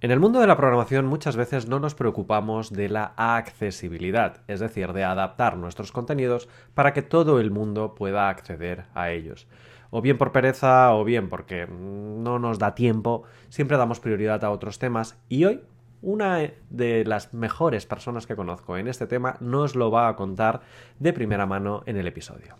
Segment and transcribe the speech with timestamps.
[0.00, 4.60] En el mundo de la programación muchas veces no nos preocupamos de la accesibilidad, es
[4.60, 9.48] decir, de adaptar nuestros contenidos para que todo el mundo pueda acceder a ellos.
[9.90, 14.50] O bien por pereza o bien porque no nos da tiempo, siempre damos prioridad a
[14.50, 15.62] otros temas y hoy
[16.00, 20.60] una de las mejores personas que conozco en este tema nos lo va a contar
[21.00, 22.54] de primera mano en el episodio.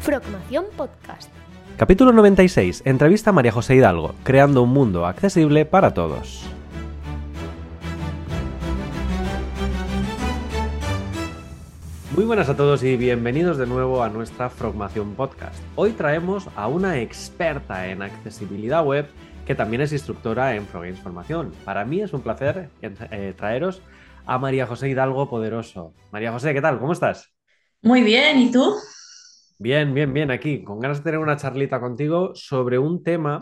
[0.00, 1.30] Frogmación Podcast
[1.76, 2.84] Capítulo 96.
[2.86, 6.42] Entrevista a María José Hidalgo, creando un mundo accesible para todos.
[12.14, 15.62] Muy buenas a todos y bienvenidos de nuevo a nuestra Frogmación Podcast.
[15.74, 19.06] Hoy traemos a una experta en accesibilidad web
[19.44, 21.52] que también es instructora en Froggames Formación.
[21.66, 23.82] Para mí es un placer eh, traeros
[24.24, 25.92] a María José Hidalgo Poderoso.
[26.10, 26.78] María José, ¿qué tal?
[26.78, 27.34] ¿Cómo estás?
[27.82, 28.76] Muy bien, ¿y tú?
[29.58, 33.40] Bien, bien, bien, aquí, con ganas de tener una charlita contigo sobre un tema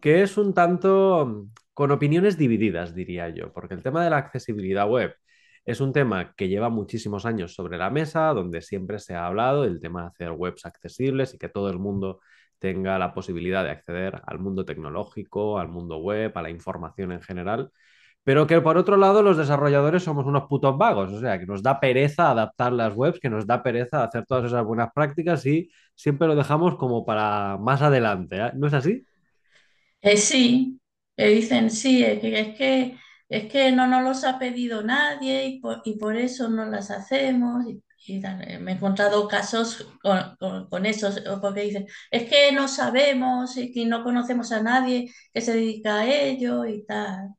[0.00, 4.88] que es un tanto con opiniones divididas, diría yo, porque el tema de la accesibilidad
[4.88, 5.14] web
[5.64, 9.62] es un tema que lleva muchísimos años sobre la mesa, donde siempre se ha hablado
[9.62, 12.20] del tema de hacer webs accesibles y que todo el mundo
[12.58, 17.22] tenga la posibilidad de acceder al mundo tecnológico, al mundo web, a la información en
[17.22, 17.72] general.
[18.24, 21.62] Pero que por otro lado los desarrolladores somos unos putos vagos, o sea, que nos
[21.62, 25.70] da pereza adaptar las webs, que nos da pereza hacer todas esas buenas prácticas y
[25.94, 28.50] siempre lo dejamos como para más adelante, ¿eh?
[28.54, 29.04] ¿no es así?
[30.02, 30.80] Eh, sí,
[31.16, 32.96] eh, dicen sí, es que,
[33.28, 37.64] es que, no nos los ha pedido nadie y por, eso no las hacemos.
[37.66, 37.82] Y,
[38.60, 40.36] Me he encontrado casos con,
[40.68, 45.40] con, esos, porque dicen, es que no sabemos y que no conocemos a nadie que
[45.42, 47.34] se dedica a ello y tal.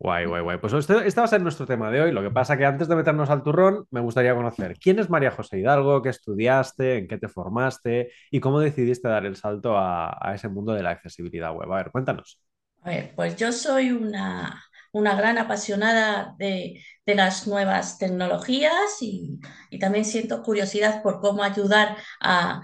[0.00, 0.58] Guay, guay, guay.
[0.58, 2.12] Pues este, este, va a ser nuestro tema de hoy.
[2.12, 5.32] Lo que pasa que antes de meternos al turrón, me gustaría conocer quién es María
[5.32, 10.16] José Hidalgo, qué estudiaste, en qué te formaste y cómo decidiste dar el salto a,
[10.34, 11.72] ese mundo de la accesibilidad web.
[11.72, 12.40] A ver, cuéntanos.
[12.82, 19.40] A ver, pues yo soy una, gran apasionada de, las nuevas tecnologías y,
[19.80, 22.62] también siento curiosidad por cómo ayudar a,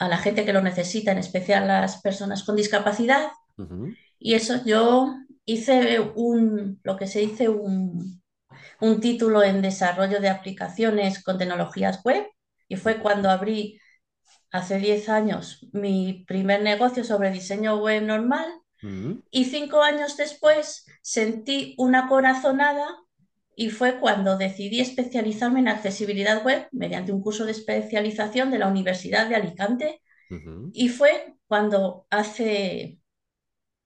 [0.00, 3.28] la gente que lo necesita, en especial las personas con discapacidad.
[4.18, 5.14] Y eso yo
[5.44, 8.22] hice un, lo que se dice un,
[8.80, 12.26] un título en desarrollo de aplicaciones con tecnologías web
[12.68, 13.78] y fue cuando abrí
[14.50, 18.46] hace 10 años mi primer negocio sobre diseño web normal
[18.82, 19.12] mm.
[19.30, 22.86] y cinco años después sentí una corazonada
[23.54, 28.68] y fue cuando decidí especializarme en accesibilidad web mediante un curso de especialización de la
[28.68, 30.00] Universidad de Alicante
[30.72, 33.01] y fue cuando hace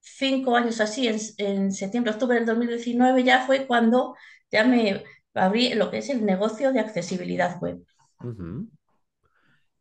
[0.07, 4.15] cinco años así, en, septiembre, octubre del 2019, ya fue cuando
[4.51, 7.85] ya me abrí lo que es el negocio de accesibilidad web.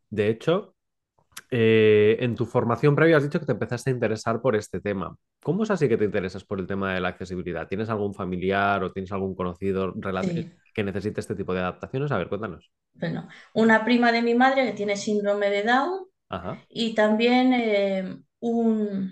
[0.09, 0.75] De hecho,
[1.51, 5.15] eh, en tu formación previa has dicho que te empezaste a interesar por este tema.
[5.43, 7.67] ¿Cómo es así que te interesas por el tema de la accesibilidad?
[7.67, 9.93] ¿Tienes algún familiar o tienes algún conocido
[10.73, 12.11] que necesite este tipo de adaptaciones?
[12.11, 12.71] A ver, cuéntanos.
[12.93, 16.07] Bueno, una prima de mi madre que tiene síndrome de Down
[16.67, 19.11] y también eh, un,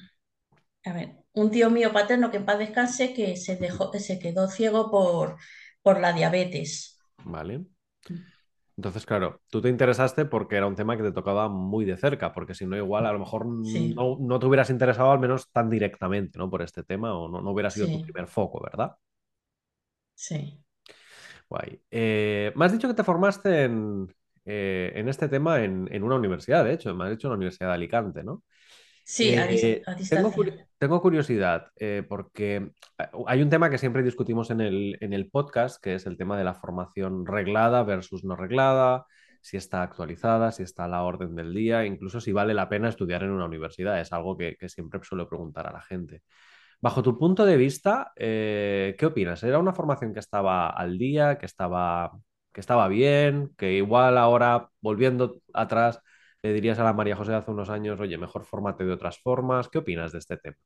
[0.86, 4.48] a ver, un tío mío paterno que en paz descanse que se dejó, se quedó
[4.48, 5.38] ciego por,
[5.82, 7.00] por la diabetes.
[7.24, 7.60] Vale.
[7.60, 8.34] Mm.
[8.76, 12.34] Entonces, claro, tú te interesaste porque era un tema que te tocaba muy de cerca,
[12.34, 16.40] porque si no, igual a lo mejor no, te hubieras interesado al menos tan directamente,
[16.40, 16.50] ¿no?
[16.50, 18.96] Por este tema, o no, no hubiera sido tu primer foco, ¿verdad?
[20.16, 20.60] Sí.
[21.50, 21.82] Guay.
[21.92, 24.12] Eh, me has dicho que te formaste en,
[24.44, 27.68] eh, este tema en, en, una universidad, de hecho, me has dicho en la Universidad
[27.68, 28.44] de Alicante, ¿no?
[29.06, 29.84] Sí, a, eh,
[30.80, 32.72] tengo, curiosidad eh, porque
[33.28, 36.38] hay un tema que siempre discutimos en el, en el podcast, que es el tema
[36.38, 39.06] de la formación reglada versus no reglada,
[39.44, 42.88] si está actualizada, si está a la orden del día, incluso si vale la pena
[42.88, 44.00] estudiar en una universidad.
[44.00, 46.24] Es algo que, siempre suelo preguntar a la gente.
[46.82, 49.44] Bajo tu punto de vista, eh, ¿qué opinas?
[49.44, 52.12] ¿Era una formación que estaba al día, que estaba,
[52.54, 56.00] que estaba bien, que igual ahora, volviendo atrás,
[56.44, 59.20] le dirías a la María José de hace unos años, oye, mejor fórmate de otras
[59.20, 59.70] formas?
[59.70, 60.58] ¿Qué opinas de este tema?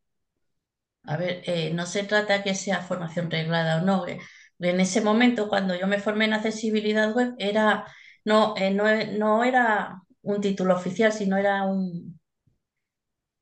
[1.04, 4.06] A ver, eh, no se trata que sea formación reglada o no.
[4.08, 4.20] Eh,
[4.60, 7.86] en ese momento, cuando yo me formé en accesibilidad web, era,
[8.26, 12.20] no, eh, no, era un título oficial, sino era un,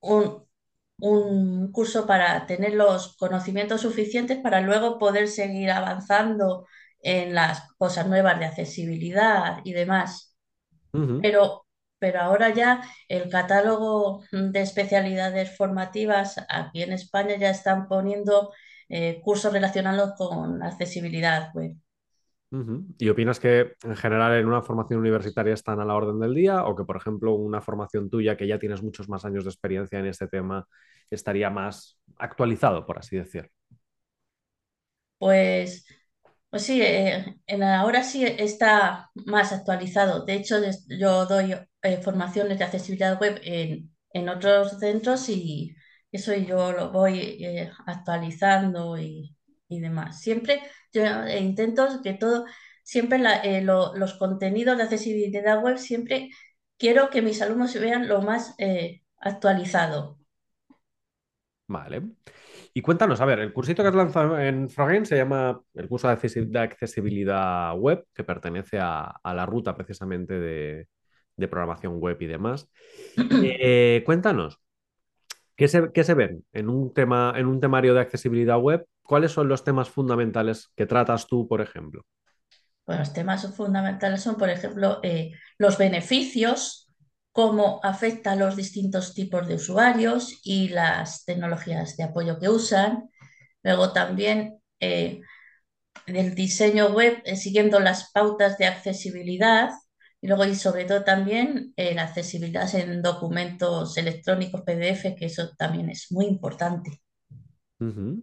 [0.00, 0.46] un,
[1.00, 6.66] un curso para tener los conocimientos suficientes para luego poder seguir avanzando
[7.00, 10.36] en las cosas nuevas de accesibilidad y demás.
[11.20, 11.65] Pero
[11.98, 18.52] pero ahora ya el catálogo de especialidades formativas aquí en España ya están poniendo
[18.88, 21.76] eh, cursos relacionados con accesibilidad web.
[22.98, 26.64] ¿Y opinas que en general en una formación universitaria están a la orden del día
[26.64, 29.98] o que, por ejemplo, una formación tuya que ya tienes muchos más años de experiencia
[29.98, 30.66] en este tema
[31.10, 33.50] estaría más actualizado, por así decir?
[35.18, 35.86] Pues,
[36.50, 40.24] pues sí, eh, ahora sí está más actualizado.
[40.24, 40.56] De hecho,
[40.88, 45.74] yo doy eh, formaciones de accesibilidad web en, en otros centros y
[46.12, 49.36] eso yo lo voy eh, actualizando y,
[49.68, 50.20] y demás.
[50.20, 50.62] Siempre
[50.92, 52.46] yo intento que todo,
[52.82, 53.18] siempre
[53.62, 56.30] los contenidos de accesibilidad web, siempre
[56.78, 58.54] quiero que mis alumnos se vean lo más
[59.20, 60.18] actualizado.
[61.68, 62.16] Vale.
[62.76, 66.08] Y cuéntanos, a ver, el cursito que has lanzado en Froggen se llama el curso
[66.08, 70.86] de accesi- de accesibilidad web, que pertenece a, a la ruta precisamente de,
[71.36, 72.70] de programación web y demás.
[73.42, 74.60] Eh, cuéntanos,
[75.56, 78.86] ¿qué se, qué se ven en un tema, en un temario de accesibilidad web?
[79.02, 82.04] ¿Cuáles son los temas fundamentales que tratas tú, por ejemplo?
[82.86, 86.85] Bueno, los temas fundamentales son, por ejemplo, eh, los beneficios,
[87.36, 93.10] cómo afecta a los distintos tipos de usuarios y las tecnologías de apoyo que usan.
[93.62, 95.20] Luego también eh,
[96.06, 99.68] el diseño web eh, siguiendo las pautas de accesibilidad.
[100.22, 105.50] Y luego, y sobre todo también eh, la accesibilidad en documentos electrónicos PDF, que eso
[105.58, 107.02] también es muy importante.
[107.80, 108.14] Mm.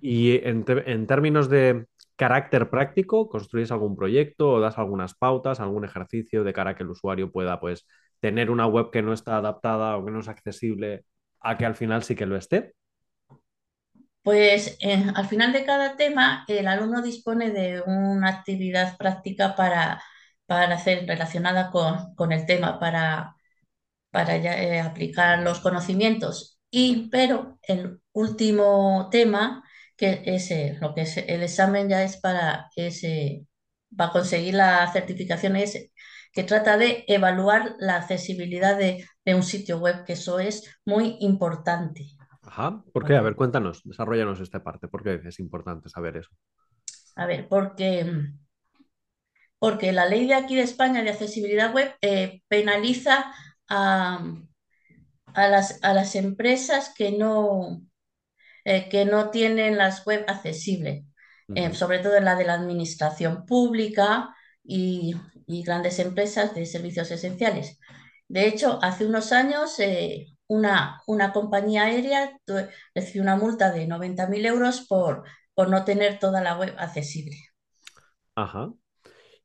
[0.00, 6.44] Y en términos de carácter práctico, ¿construyes algún proyecto o das algunas pautas, algún ejercicio
[6.44, 7.84] de cara a que el usuario pueda, pues,
[8.20, 11.04] tener una web que no está adaptada o que no es accesible
[11.40, 12.74] a que al final sí que lo esté?
[14.22, 20.02] Pues eh, al final de cada tema, el alumno dispone de una actividad práctica para,
[20.46, 23.36] para hacer relacionada con, con el tema, para,
[24.10, 26.60] para ya, eh, aplicar los conocimientos.
[26.70, 29.64] Y, pero el último tema,
[29.96, 33.46] que es eh, lo que es el examen ya es para, ese,
[33.96, 35.92] para conseguir la certificación, es
[36.32, 41.16] que trata de evaluar la accesibilidad de, de un sitio web, que eso es muy
[41.20, 42.06] importante.
[42.42, 42.82] Ajá.
[42.92, 43.16] ¿Por qué?
[43.16, 44.88] A ver, cuéntanos, desarrollanos esta parte.
[44.88, 46.30] ¿Por qué es importante saber eso?
[47.16, 48.06] A ver, porque
[49.58, 53.32] porque la ley de aquí de España de accesibilidad web eh, penaliza
[53.68, 54.24] a,
[55.34, 57.82] a las, a las empresas que no,
[58.64, 61.04] eh, que no tienen las web accesibles,
[61.54, 65.16] eh, sobre todo en la de la administración pública y,
[65.48, 67.80] y grandes empresas de servicios esenciales.
[68.28, 72.38] De hecho, hace unos años eh, una, una compañía aérea
[72.94, 75.24] recibió una multa de 90.000 euros por,
[75.54, 77.36] por no tener toda la web accesible.
[78.34, 78.72] Ajá.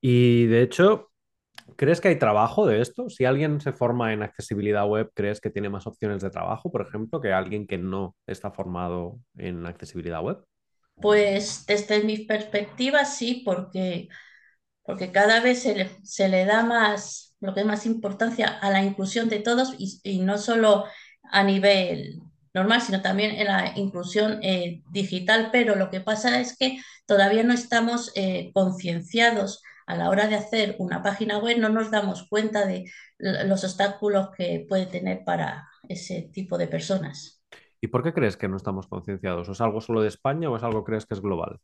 [0.01, 1.09] Y de hecho,
[1.77, 3.09] ¿crees que hay trabajo de esto?
[3.09, 6.81] Si alguien se forma en accesibilidad web, ¿crees que tiene más opciones de trabajo, por
[6.81, 10.43] ejemplo, que alguien que no está formado en accesibilidad web?
[10.95, 14.09] Pues desde mi perspectiva sí, porque
[14.83, 18.69] porque cada vez se le, se le da más, lo que es más importancia a
[18.69, 20.85] la inclusión de todos y, y no solo
[21.23, 22.21] a nivel
[22.53, 27.43] normal, sino también en la inclusión eh, digital, pero lo que pasa es que todavía
[27.43, 32.27] no estamos eh, concienciados a la hora de hacer una página web, no nos damos
[32.29, 32.85] cuenta de
[33.17, 37.43] los obstáculos que puede tener para ese tipo de personas.
[37.81, 39.49] ¿Y por qué crees que no estamos concienciados?
[39.49, 41.59] ¿Es algo solo de España o es algo que crees que es global?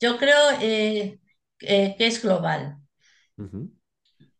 [0.00, 1.18] Yo creo eh,
[1.60, 2.78] eh, que es global.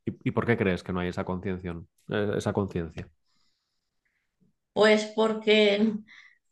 [0.07, 1.73] ¿Y, y por qué crees que no hay esa conciencia?
[2.11, 3.11] eh, esa conciencia?
[4.73, 5.75] Pues porque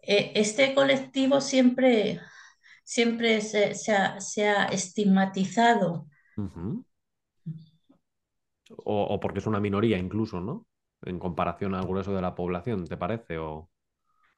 [0.03, 2.21] eh, este colectivo siempre,
[2.85, 6.09] siempre se, se ha, se ha estigmatizado.
[8.95, 10.67] O, o porque es una minoría incluso, ¿no?
[11.03, 13.39] En comparación al grueso de la población, ¿te parece?
[13.39, 13.71] O...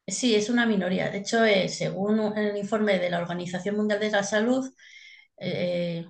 [0.07, 1.11] Sí, es una minoría.
[1.11, 4.73] De hecho, eh, según el informe de la Organización Mundial de la Salud,
[5.39, 6.07] eh,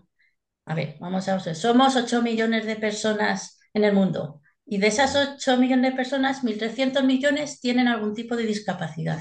[0.69, 4.89] a ver, vamos a ver, somos 8 millones de personas en el mundo y de
[4.89, 9.21] esas 8 millones de personas, 1.300 millones tienen algún tipo de discapacidad,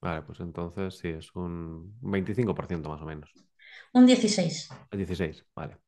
[0.00, 3.32] Vale, pues entonces sí, es un 25% más o menos.
[3.92, 4.96] un 16%.
[4.96, 5.78] 16, vale.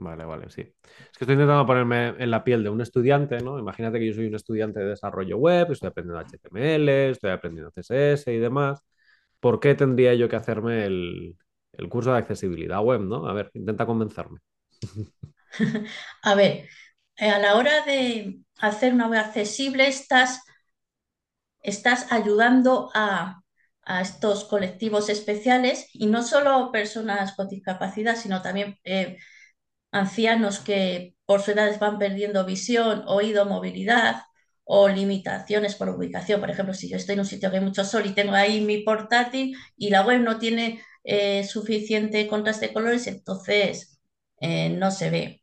[0.00, 0.60] Vale, vale, sí.
[0.60, 3.58] Es que estoy intentando ponerme en la piel de un estudiante, ¿no?
[3.58, 8.32] Imagínate que yo soy un estudiante de desarrollo web, estoy aprendiendo HTML, estoy aprendiendo CSS
[8.32, 8.80] y demás.
[9.40, 11.36] ¿Por qué tendría yo que hacerme el,
[11.72, 13.26] el curso de accesibilidad web, ¿no?
[13.28, 14.40] A ver, intenta convencerme.
[16.22, 16.68] A ver,
[17.16, 20.40] eh, a la hora de hacer una web accesible, estás,
[21.62, 23.40] estás ayudando a,
[23.82, 29.18] a estos colectivos especiales y no solo personas con discapacidad, sino también eh,
[29.92, 34.22] ancianos que por su edad van perdiendo visión, oído, movilidad,
[34.70, 36.40] o limitaciones por ubicación.
[36.40, 38.60] Por ejemplo, si yo estoy en un sitio que hay mucho sol y tengo ahí
[38.62, 44.00] mi portátil y la web no tiene eh, suficiente contraste de colores, entonces
[44.40, 45.42] eh, no se ve.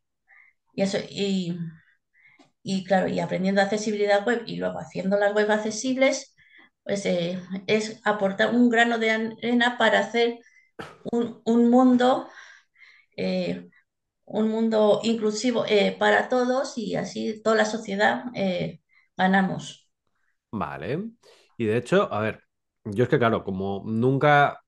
[0.74, 1.58] Y eso, y,
[2.62, 6.34] y claro, y aprendiendo accesibilidad web y luego haciendo las web accesibles,
[6.84, 10.38] pues eh, es aportar un grano de arena para hacer
[11.12, 12.28] un, un mundo,
[14.26, 15.64] un mundo inclusivo
[15.98, 18.24] para todos y así toda la sociedad
[19.16, 19.90] ganamos.
[20.50, 21.10] Vale.
[21.58, 22.42] Y de hecho, a ver,
[22.84, 24.60] yo es que claro, como nunca,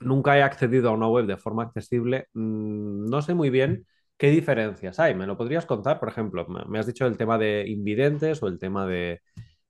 [0.00, 3.86] nunca he accedido a una web de forma accesible, mm, no sé muy bien
[4.18, 5.14] qué diferencias hay.
[5.14, 6.00] ¿Me lo podrías contar?
[6.00, 9.20] Por ejemplo, me has dicho el tema de invidentes o el tema de,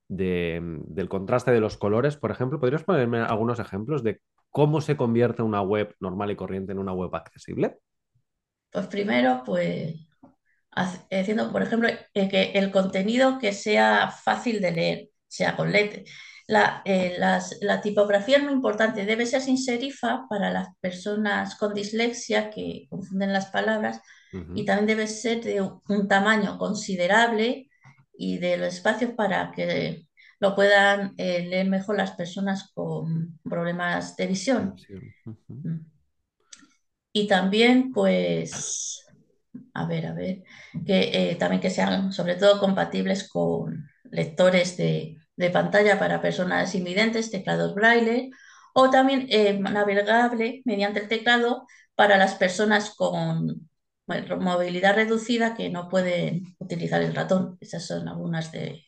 [0.09, 2.61] de, mm, del contraste de los colores, por ejemplo.
[2.61, 4.21] ¿Podrías ponerme algunos ejemplos de
[4.51, 7.79] cómo se convierte una web normal y corriente en una web accesible?
[8.71, 9.95] Pues primero, pues
[10.75, 16.05] haciendo, por ejemplo, eh, que el contenido que sea fácil de leer, sea con letras.
[16.47, 21.55] La, eh, las- la tipografía es muy importante, debe ser sin serifa para las personas
[21.57, 24.01] con dislexia que confunden las palabras
[24.55, 27.69] y también debe ser de un, tamaño considerable
[28.15, 30.07] y de los espacios para que
[30.41, 34.75] lo puedan eh, leer mejor las personas con problemas de visión.
[35.49, 35.81] Mm.
[37.13, 39.05] Y también, pues,
[39.75, 40.43] a ver, a ver,
[40.87, 46.75] que eh, también que sean sobre todo compatibles con lectores de, de pantalla para personas
[46.75, 48.31] invidentes, teclados braille,
[48.75, 53.69] o también eh, navegable mediante el teclado para las personas con
[54.41, 57.57] movilidad reducida que no pueden utilizar el ratón.
[57.61, 58.85] Esas son algunas de...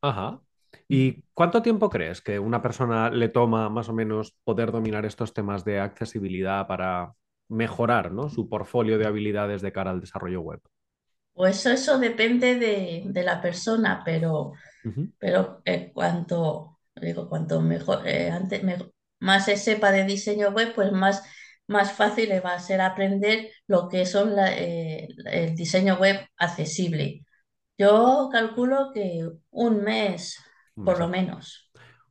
[0.00, 0.40] Ajá.
[0.88, 5.32] ¿Y cuánto tiempo crees que una persona le toma más o menos poder dominar estos
[5.32, 7.14] temas de accesibilidad para
[7.48, 8.28] mejorar, ¿no?
[8.30, 10.60] su portfolio de habilidades de cara al desarrollo web?
[11.32, 14.52] Pues eso depende de, de la persona, pero
[15.18, 18.62] pero eh, cuanto, digo, cuanto mejor, eh, antes,
[19.20, 21.24] más se sepa de diseño web, pues más,
[21.68, 26.20] más fácil le va a ser aprender lo que son la- eh, el diseño web
[26.38, 27.24] accesible.
[27.78, 30.38] Yo calculo que un mes,
[30.82, 31.65] por lo menos.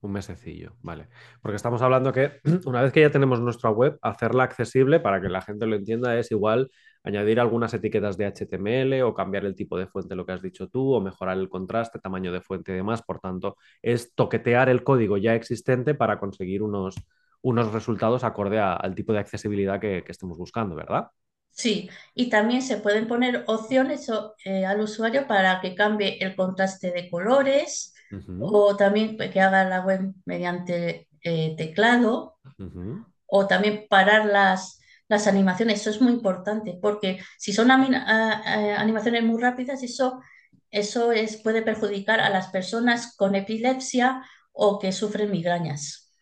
[0.06, 1.08] Un mesecillo, vale.
[1.42, 5.30] Porque estamos hablando que una vez que ya tenemos nuestra web, hacerla accesible para que
[5.30, 6.70] la gente lo entienda es igual
[7.04, 10.68] añadir algunas etiquetas de HTML o cambiar el tipo de fuente, lo que has dicho
[10.68, 13.02] tú, o mejorar el contraste, tamaño de fuente y demás.
[13.02, 16.94] Por tanto, es toquetear el código ya existente para conseguir unos,
[17.42, 21.08] unos resultados acorde al tipo de accesibilidad que, estemos buscando, ¿verdad?
[21.50, 24.08] Sí, y también se pueden poner opciones
[24.44, 27.95] eh, al usuario para que cambie el contraste de colores
[28.40, 32.38] O también pues, que haga la web mediante eh, teclado
[33.28, 35.82] o también parar las, las animaciones.
[35.82, 40.22] Eso es muy importante porque si son animaciones muy rápidas, eso,
[40.72, 46.14] eso es, puede perjudicar a las personas con epilepsia o que sufren migrañas.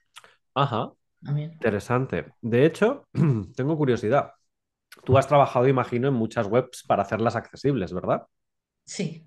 [0.55, 0.91] Ajá,
[1.23, 1.51] También.
[1.53, 2.33] interesante.
[2.41, 3.07] De hecho,
[3.55, 4.31] tengo curiosidad.
[5.03, 8.27] Tú has trabajado, imagino, en muchas webs para hacerlas accesibles, ¿verdad?
[8.85, 9.25] Sí.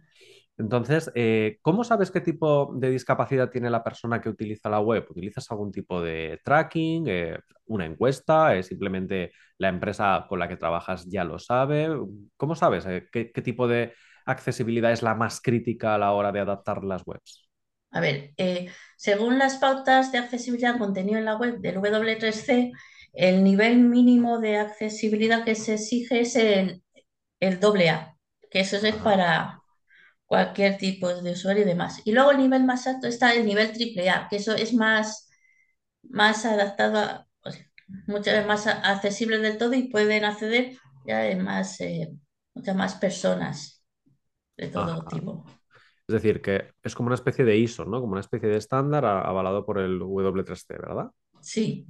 [0.58, 5.06] Entonces, eh, ¿cómo sabes qué tipo de discapacidad tiene la persona que utiliza la web?
[5.10, 8.56] ¿Utilizas algún tipo de tracking, eh, una encuesta?
[8.56, 11.88] ¿Es simplemente la empresa con la que trabajas ya lo sabe?
[12.36, 13.92] ¿Cómo sabes eh, qué, qué tipo de
[14.24, 17.48] accesibilidad es la más crítica a la hora de adaptar las webs?
[17.90, 22.72] A ver, eh, según las pautas de accesibilidad al contenido en la web del W3C,
[23.14, 26.82] el nivel mínimo de accesibilidad que se exige es el,
[27.40, 28.16] el doble A,
[28.50, 29.55] que eso es Ajá, para
[30.26, 32.02] cualquier tipo de usuario y demás.
[32.04, 35.28] Y luego el nivel más alto está el nivel triple A, que eso es más,
[36.02, 37.26] más adaptado a,
[38.06, 42.12] muchas veces más accesible del todo y pueden acceder ya de más, eh,
[42.54, 43.84] muchas más personas
[44.56, 45.06] de todo ajá.
[45.08, 45.44] tipo.
[46.08, 48.00] Es decir, que es como una especie de ISO, ¿no?
[48.00, 51.10] Como una especie de estándar avalado por el W3C, ¿verdad?
[51.40, 51.86] Sí,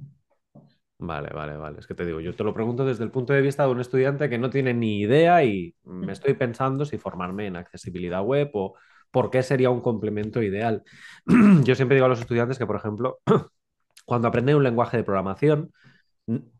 [0.99, 1.79] Vale, vale, vale.
[1.79, 3.79] Es que te digo, yo te lo pregunto desde el punto de vista de un
[3.79, 8.49] estudiante que no tiene ni idea y me estoy pensando si formarme en accesibilidad web
[8.53, 8.73] o
[9.11, 10.83] por qué sería un complemento ideal.
[11.63, 13.19] Yo siempre digo a los estudiantes que, por ejemplo,
[14.05, 15.71] cuando aprenden un lenguaje de programación,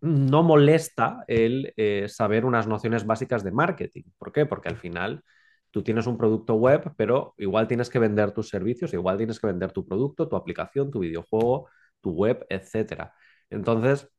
[0.02, 4.04] no molesta el eh, saber unas nociones básicas de marketing.
[4.18, 4.46] ¿Por qué?
[4.46, 5.24] Porque al final
[5.72, 9.48] tú tienes un producto web, pero igual tienes que vender tus servicios, igual tienes que
[9.48, 11.70] vender tu producto, tu aplicación, tu videojuego,
[12.02, 13.14] tu web, etcétera.
[13.50, 14.10] Entonces,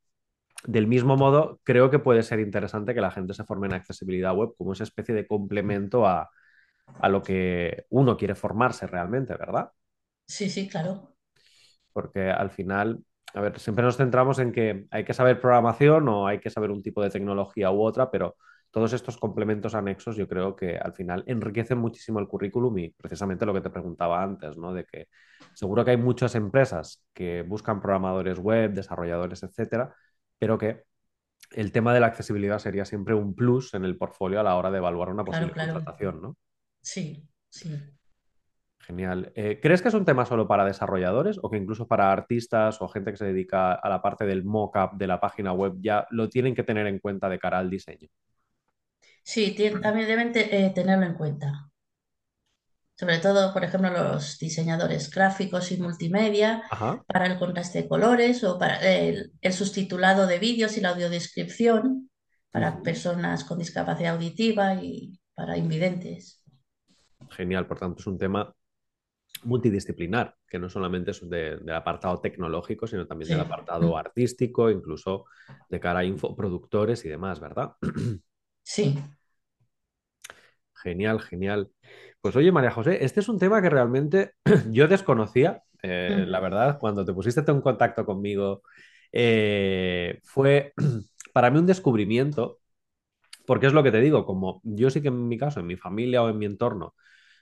[0.66, 4.34] del mismo modo, creo que puede ser interesante que la gente se forme en accesibilidad
[4.34, 6.30] web como esa especie de complemento a,
[7.00, 9.72] a lo que uno quiere formarse realmente, ¿verdad?
[10.26, 11.16] sí, sí, claro.
[11.92, 16.26] Porque al final, a ver, siempre nos centramos en que hay que saber programación o
[16.26, 18.36] hay que saber un tipo de tecnología u otra, pero
[18.70, 23.46] todos estos complementos anexos yo creo que al final enriquecen muchísimo el currículum y precisamente
[23.46, 24.72] lo que te preguntaba antes, ¿no?
[24.74, 25.08] De que
[25.54, 29.94] seguro que hay muchas empresas que buscan programadores web, desarrolladores, etcétera,
[30.38, 30.84] pero que
[31.52, 34.70] el tema de la accesibilidad sería siempre un plus en el portfolio a la hora
[34.70, 35.72] de evaluar una posible Claro, claro.
[35.84, 36.36] contratación, ¿no?
[36.82, 37.70] Sí, sí.
[38.80, 39.32] Genial.
[39.36, 42.88] Eh, ¿crees que es un tema solo para desarrolladores o que incluso para artistas o
[42.88, 46.28] gente que se dedica a la parte del mock-up de la página web ya lo
[46.28, 48.08] tienen que tener en cuenta de cara al diseño?
[49.22, 51.70] Sí, también deben te- eh, tenerlo en cuenta.
[52.98, 57.04] Sobre todo, por ejemplo, los diseñadores gráficos y multimedia Ajá.
[57.06, 62.10] para el contraste de colores o para el, el subtitulado de vídeos y la audiodescripción
[62.50, 66.42] para personas con discapacidad auditiva y para invidentes.
[67.30, 68.52] Genial, por tanto es un tema
[69.44, 74.70] multidisciplinar, que no solamente es de- del apartado tecnológico, sino también del apartado mm, artístico,
[74.70, 75.26] incluso
[75.70, 77.72] de cara a infoproductores y demás, ¿verdad?
[78.62, 78.98] sí,
[80.82, 81.70] Genial, genial.
[82.28, 84.32] Pues oye, María José, este es un tema que realmente
[84.70, 85.62] yo desconocía.
[85.82, 88.60] Eh, la verdad, cuando te pusiste en contacto conmigo,
[89.12, 90.74] eh, fue
[91.32, 92.58] para mí un descubrimiento,
[93.46, 95.76] porque es lo que te digo, como yo sí que en mi caso, en mi
[95.76, 96.94] familia o en mi entorno,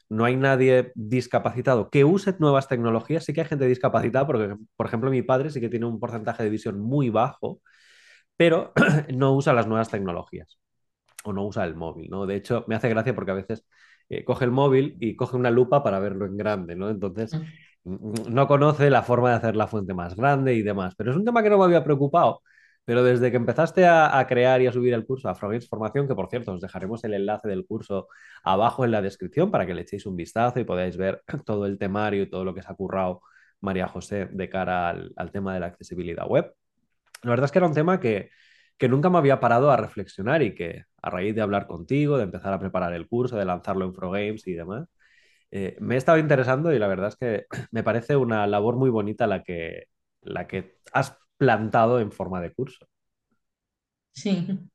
[0.09, 4.87] no hay nadie discapacitado que use nuevas tecnologías, sí que hay gente discapacitada, porque, por
[4.87, 7.61] ejemplo, mi padre sí que tiene un porcentaje de visión muy bajo,
[8.37, 8.73] pero
[9.15, 10.61] no usa las nuevas tecnologías
[11.25, 12.27] o no usa el móvil, ¿no?
[12.27, 13.67] De hecho, me hace gracia porque a veces
[14.09, 16.91] eh, coge el móvil y coge una lupa para verlo en grande, ¿no?
[16.91, 17.35] Entonces,
[17.85, 20.95] mm, mm, no conoce la forma de hacer la fuente más grande y demás.
[20.97, 22.43] Pero es un tema que no me había preocupado.
[22.85, 26.07] Pero desde que empezaste a, a crear y a subir el curso a Frogage Formación,
[26.07, 28.09] que por cierto, os dejaremos el enlace del curso
[28.45, 31.79] abajo en la descripción para que le echéis un vistazo y podáis ver todo el
[31.79, 33.23] temario y todo lo que se ha currado
[33.61, 36.53] María José de cara al, al tema de la accesibilidad web.
[37.23, 38.31] La verdad es que era un tema que,
[38.79, 42.25] que nunca me había parado a reflexionar y que a raíz de hablar contigo, de
[42.25, 44.89] empezar a preparar el curso, de lanzarlo en Games y demás,
[45.51, 48.91] eh, me he estado interesando y la verdad es que me parece una labor muy
[48.91, 49.87] bonita la que,
[50.23, 52.87] la que has plantado en forma de curso.
[54.13, 54.69] sí.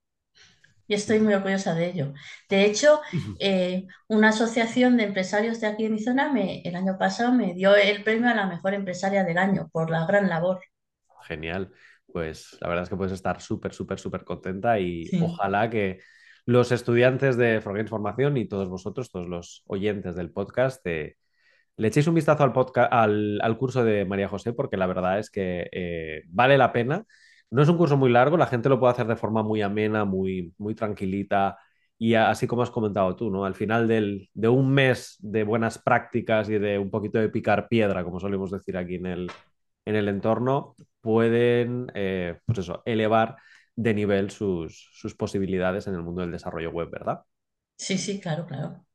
[0.88, 2.14] Y estoy muy orgullosa de ello.
[2.50, 3.00] De hecho,
[3.40, 7.54] eh, una asociación de empresarios de aquí de mi zona me, el año pasado me
[7.54, 10.60] dio el premio a la mejor empresaria del año por la gran labor.
[11.28, 11.72] Genial.
[12.12, 16.00] Pues la verdad es que puedes estar súper, súper, súper contenta y Sí, ojalá que
[16.46, 21.18] los estudiantes de Games Formación y todos vosotros, todos los oyentes del podcast, eh,
[21.78, 25.20] Le echéis un vistazo al, podcast, al, al curso de María José porque la verdad
[25.20, 27.06] es que eh, vale la pena.
[27.50, 30.06] No es un curso muy largo, la gente lo puede hacer de forma muy amena,
[30.06, 31.58] muy, muy tranquilita
[31.98, 33.46] y así como has comentado tú, ¿no?
[33.46, 37.68] Al final del, de un mes de buenas prácticas y de un poquito de picar
[37.68, 39.32] piedra, como solemos decir aquí en el,
[39.86, 43.38] en el entorno, pueden, eh, pues eso, elevar
[43.76, 47.22] de nivel sus, sus posibilidades en el mundo del desarrollo web, ¿verdad?
[47.78, 48.86] sí, sí, claro, claro.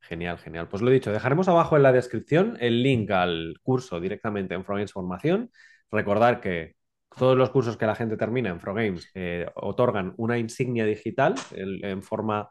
[0.00, 0.68] Genial, genial.
[0.68, 4.92] Pues lo dicho, dejaremos abajo en la descripción el link al curso directamente en Frogames
[4.92, 5.50] Formación.
[5.90, 6.76] Recordar que
[7.16, 11.84] todos los cursos que la gente termina en Frogames eh, otorgan una insignia digital el-
[11.84, 12.48] en forma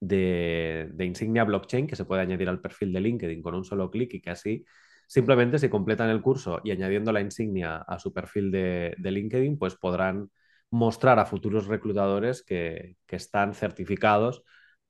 [0.00, 3.90] de, de insignia blockchain que se puede añadir al perfil de LinkedIn con un solo
[3.90, 4.64] clic y que así
[5.06, 9.76] simplemente si completan el curso y añadiendo la insignia a su perfil de, LinkedIn, pues
[9.76, 10.30] podrán
[10.70, 14.42] mostrar a futuros reclutadores que, que están certificados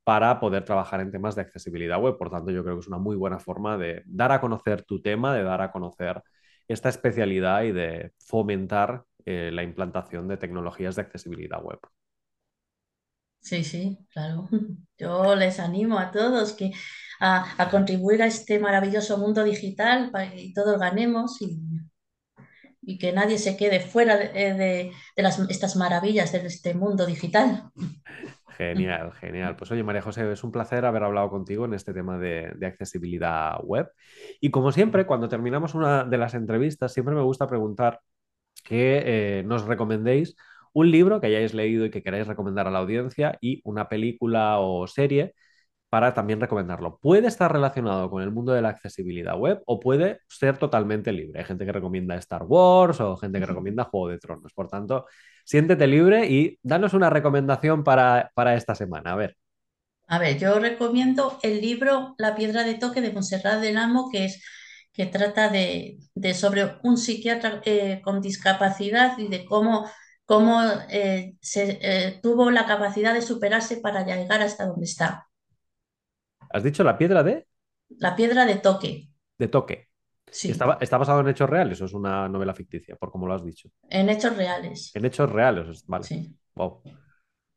[0.03, 2.17] para poder trabajar en temas de accesibilidad web.
[2.17, 5.01] Por tanto, yo creo que es una muy buena forma de dar a conocer tu
[5.01, 6.21] tema, de dar a conocer
[6.67, 11.79] esta especialidad y de fomentar eh, la implantación de tecnologías de accesibilidad web.
[13.39, 14.47] Sí, sí, claro.
[14.97, 16.71] Yo les animo a todos que
[17.19, 21.59] a, contribuir a este maravilloso mundo digital para que todos ganemos y,
[22.81, 27.69] y que nadie se quede fuera de, de- de estas maravillas de este mundo digital.
[28.57, 29.55] Genial, genial.
[29.57, 32.65] Pues oye, María José, es un placer haber hablado contigo en este tema de, de
[32.65, 33.89] accesibilidad web.
[34.39, 37.99] Y como siempre, cuando terminamos una de las entrevistas, siempre me gusta preguntar
[38.63, 40.35] que eh, nos recomendéis
[40.73, 44.59] un libro que hayáis leído y que queráis recomendar a la audiencia y una película
[44.59, 45.33] o serie
[45.95, 46.97] para también recomendarlo.
[47.01, 51.39] Puede estar relacionado con el mundo de la accesibilidad web o puede ser totalmente libre.
[51.39, 54.51] Hay gente que recomienda Star Wars o gente que recomienda Juego de Tronos.
[54.51, 55.05] Por tanto,
[55.45, 59.13] siéntete libre y danos una recomendación para, para esta semana.
[59.13, 59.37] A ver,
[60.07, 64.25] A ver, yo recomiendo el libro La piedra de toque de Montserrat del Amo, que
[64.25, 64.43] es
[64.91, 69.89] que trata de, de sobre un psiquiatra eh, con discapacidad y de cómo,
[70.25, 75.29] cómo eh, se, eh, tuvo la capacidad de superarse para llegar hasta donde está.
[76.51, 77.47] Has dicho la piedra de,
[77.97, 79.89] La piedra de toque, de toque.
[80.31, 83.33] sí, ¿Está, ¿Está basado en hechos reales o es una novela ficticia, por como lo
[83.35, 83.69] has dicho?
[83.89, 86.07] en hechos reales, En hechos reales, vale.
[86.07, 86.35] sí.
[86.55, 86.81] Wow.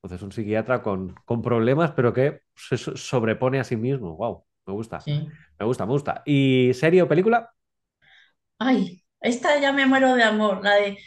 [0.02, 4.16] Entonces, un psiquiatra con, con problemas, pero que se sobrepone a sí mismo.
[4.16, 5.10] Wow, me gusta.
[5.58, 6.22] Me gusta, me gusta.
[6.26, 7.52] ¿Y serie o película?
[8.58, 10.98] Ay, esta ya me muero de amor, la de...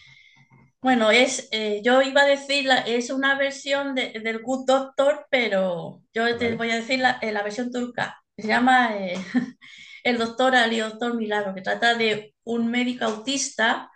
[0.81, 6.37] Bueno, es, eh, yo iba a decir, es una versión del Good Doctor, pero yo
[6.37, 8.19] te voy a decir la, eh, la versión turca.
[8.35, 9.13] Se llama eh,
[10.03, 13.91] El Doctor Ali, Doctor Milagro, que trata de un médico autista,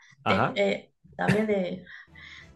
[1.17, 1.85] también de,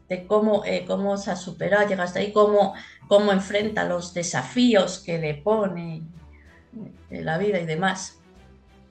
[0.07, 2.75] de cómo, cómo se ha superado, llega hasta ahí, cómo,
[3.07, 6.03] cómo enfrenta los desafíos que le pone
[7.09, 8.19] la vida y demás,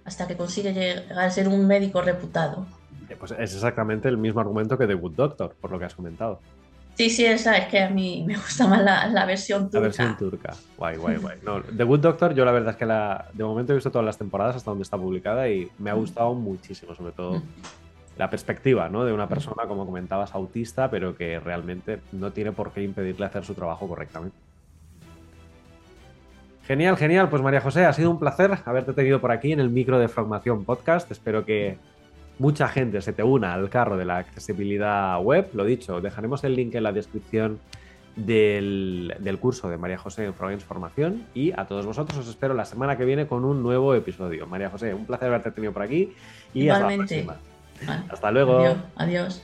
[0.04, 2.66] hasta que consigue llegar a ser un médico reputado.
[3.08, 5.94] Eh, pues es exactamente el mismo argumento que The Good Doctor, por lo que has
[5.94, 6.40] comentado.
[6.94, 9.78] Sí, sí, esa es que a mí me gusta más la, versión turca.
[9.78, 10.54] La versión turca.
[10.76, 11.38] Guay, guay, guay.
[11.44, 14.04] No, The Good Doctor, yo la verdad es que la, de momento he visto todas
[14.04, 15.98] las temporadas hasta donde está publicada y me ha mm.
[15.98, 17.42] gustado muchísimo, sobre todo mm.
[18.18, 19.04] la perspectiva ¿no?
[19.04, 19.28] de una mm.
[19.28, 23.86] persona, como comentabas, autista, pero que realmente no tiene por qué impedirle hacer su trabajo
[23.86, 24.36] correctamente.
[26.64, 27.30] Genial, genial.
[27.30, 30.08] Pues María José, ha sido un placer haberte tenido por aquí en el micro de
[30.08, 31.10] Formación Podcast.
[31.10, 31.78] Espero que
[32.38, 35.50] mucha gente se te una al carro de la accesibilidad web.
[35.54, 37.60] Lo dicho, dejaremos el link en la descripción
[38.16, 42.64] del, curso de María José en Froggens Formación y a todos vosotros os espero la
[42.64, 44.46] semana que viene con un nuevo episodio.
[44.46, 46.12] María José, un placer haberte tenido por aquí
[46.54, 47.36] y hasta la próxima.
[48.08, 48.76] Hasta luego.
[48.96, 49.42] Adiós.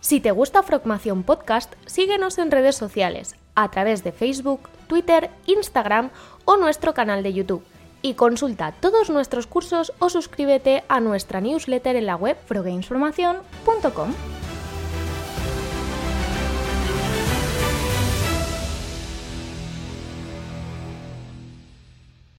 [0.00, 6.08] Si te gusta Frogmación Podcast, síguenos en redes sociales a través de Facebook, Twitter, Instagram
[6.46, 7.62] o nuestro canal de YouTube
[8.02, 14.49] y consulta todos nuestros cursos o suscríbete a nuestra newsletter en la web frogamesformacion.com.